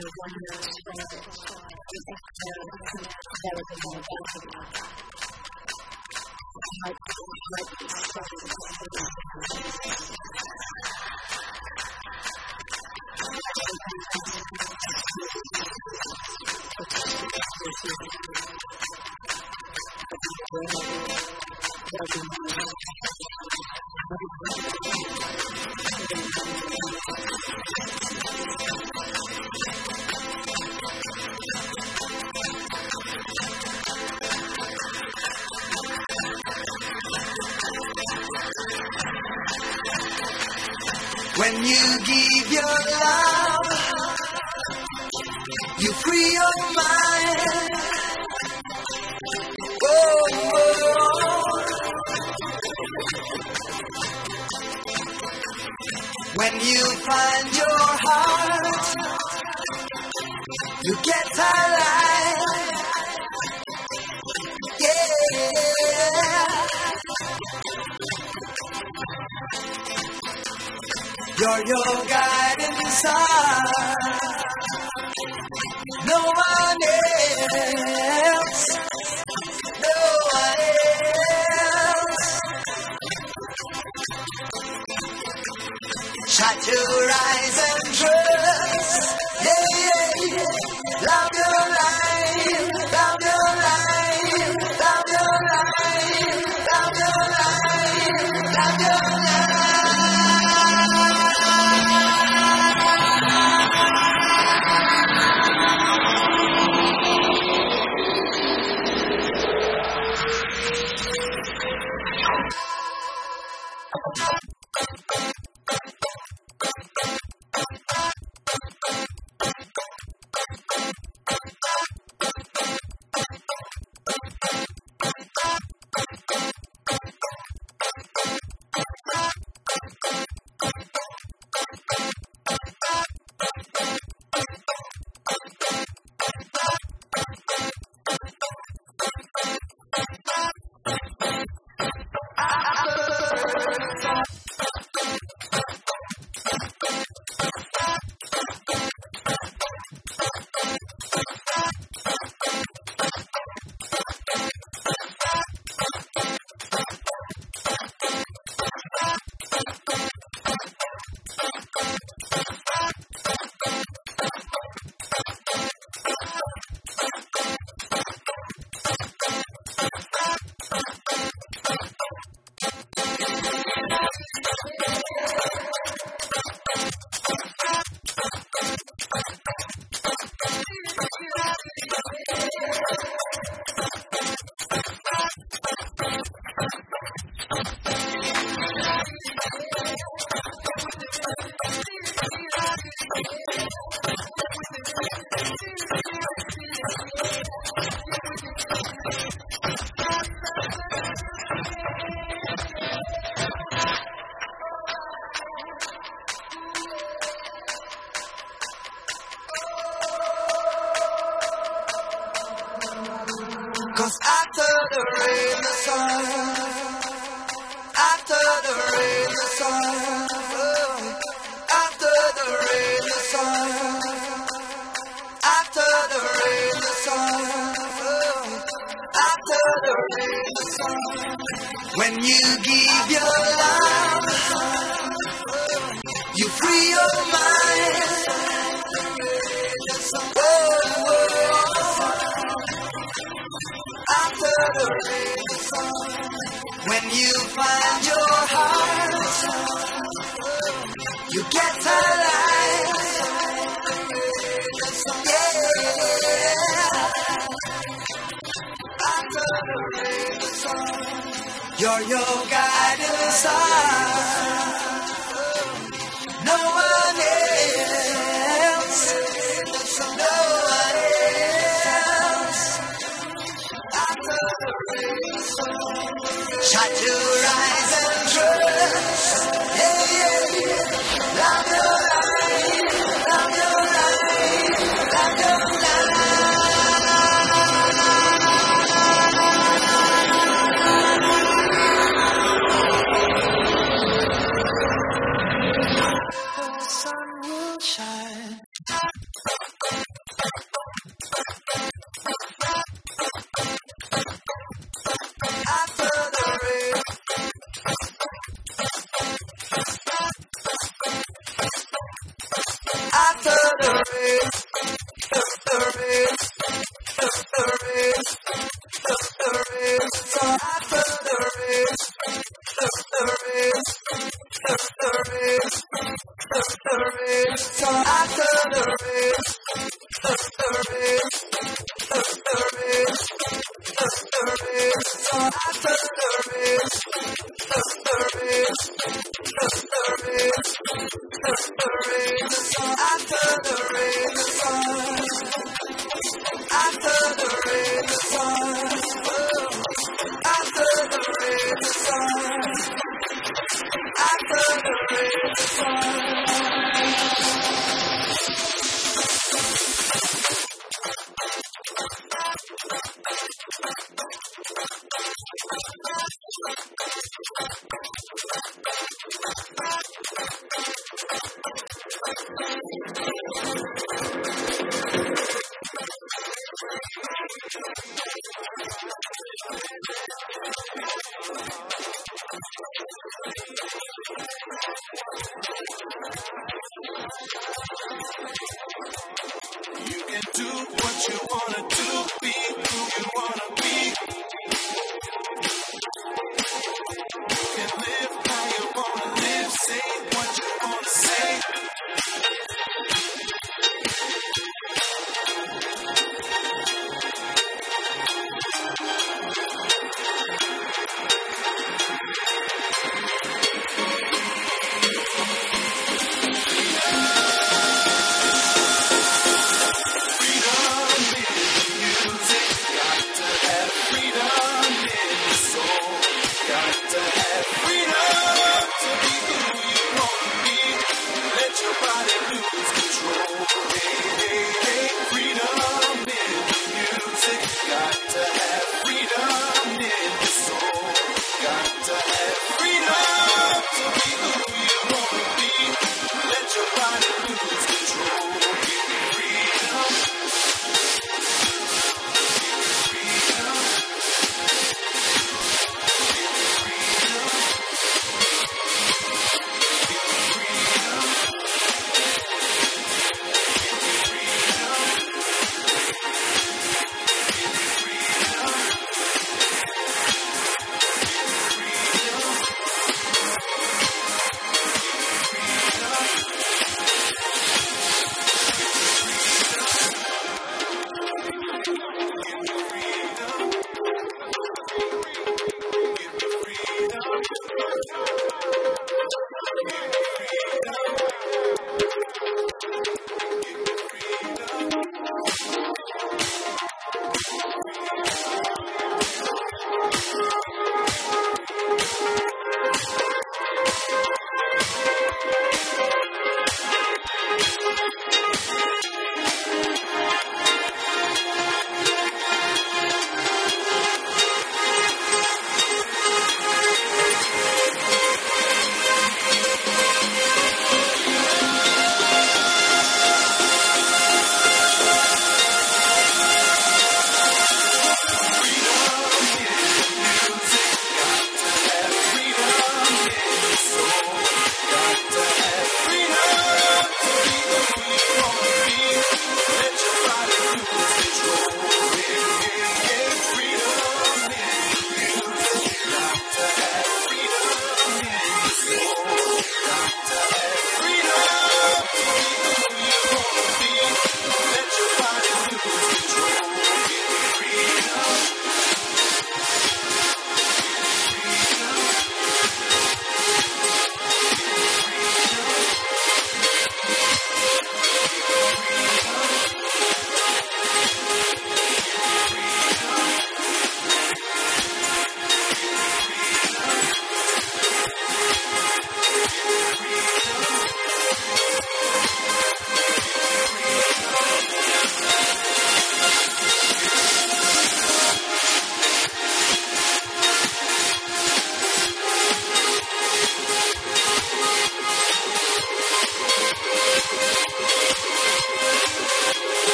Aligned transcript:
and 0.00 0.10
wonder 0.16 0.56
stories. 0.56 1.12
Is 1.92 2.02
that 2.06 2.20
better 3.42 3.64
than 3.68 3.78
more 3.84 4.00
about 4.00 4.24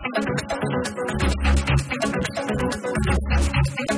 Thank 0.00 0.28
you. 3.92 3.97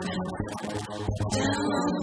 Thank 0.00 1.97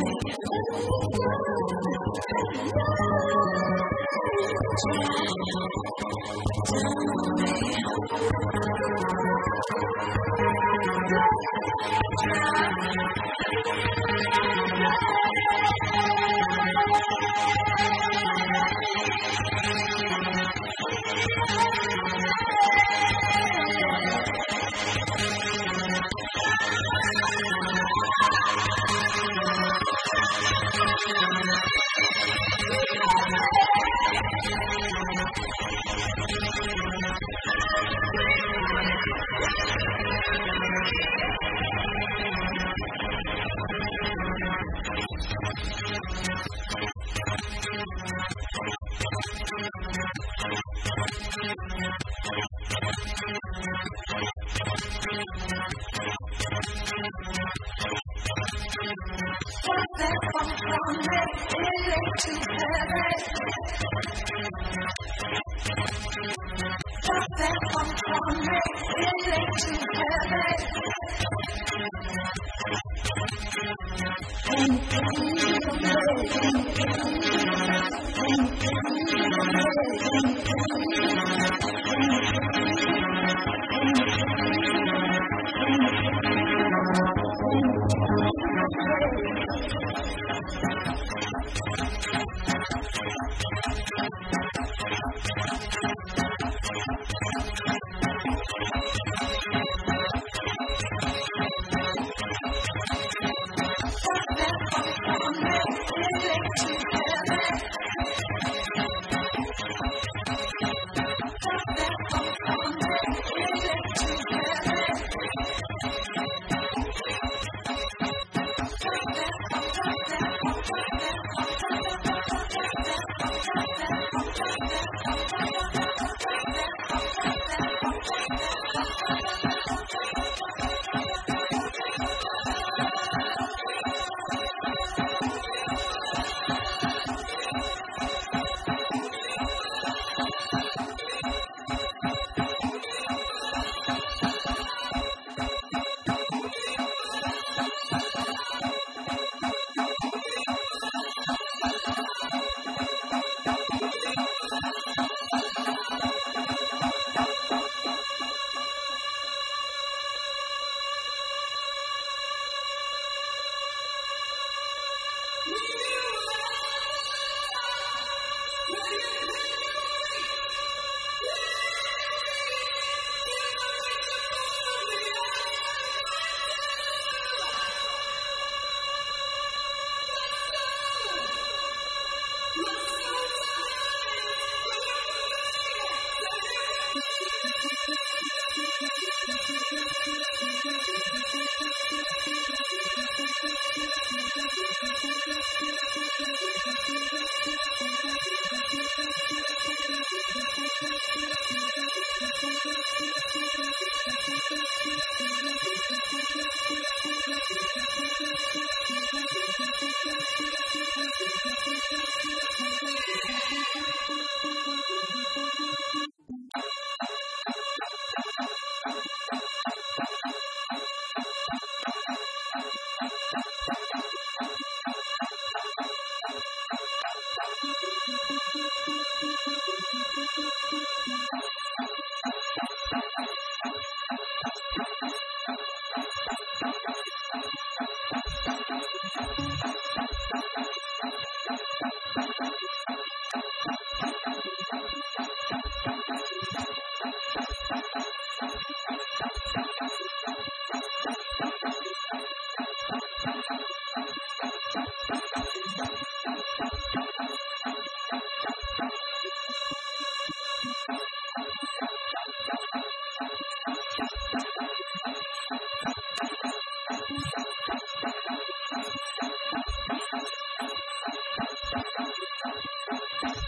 Thank 273.25 273.39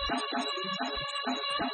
you. 1.61 1.66